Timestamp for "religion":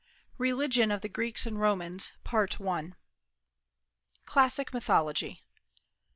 0.39-0.89